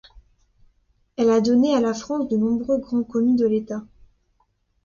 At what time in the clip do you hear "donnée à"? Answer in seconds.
1.41-1.79